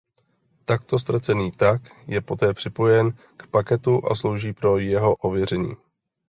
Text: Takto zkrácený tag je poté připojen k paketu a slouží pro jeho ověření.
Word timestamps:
Takto 0.69 0.95
zkrácený 0.99 1.51
tag 1.51 1.79
je 2.07 2.21
poté 2.21 2.53
připojen 2.53 3.11
k 3.37 3.47
paketu 3.47 4.01
a 4.11 4.15
slouží 4.15 4.53
pro 4.53 4.77
jeho 4.77 5.15
ověření. 5.15 5.73